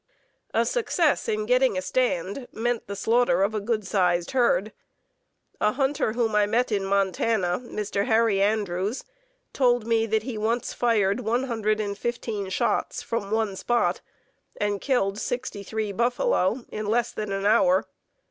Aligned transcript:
A 0.51 0.65
success 0.65 1.29
in 1.29 1.45
getting 1.45 1.77
a 1.77 1.81
stand 1.83 2.47
meant 2.51 2.87
the 2.87 2.95
slaughter 2.95 3.43
of 3.43 3.53
a 3.53 3.61
good 3.61 3.85
sized 3.85 4.31
herd. 4.31 4.71
A 5.59 5.73
hunter 5.73 6.13
whom 6.13 6.33
I 6.33 6.47
met 6.47 6.71
in 6.71 6.85
Montana, 6.85 7.59
Mr. 7.63 8.07
Harry 8.07 8.41
Andrews, 8.41 9.03
told 9.53 9.85
me 9.85 10.07
that 10.07 10.23
he 10.23 10.39
once 10.39 10.73
fired 10.73 11.19
one 11.19 11.43
hundred 11.43 11.79
and 11.79 11.95
fifteen 11.95 12.49
shots 12.49 13.03
from 13.03 13.29
one 13.29 13.55
spot 13.55 14.01
and 14.57 14.81
killed 14.81 15.19
sixty 15.19 15.61
three 15.61 15.91
buffalo 15.91 16.65
in 16.71 16.87
less 16.87 17.11
than 17.11 17.31
an 17.31 17.45
hour. 17.45 17.85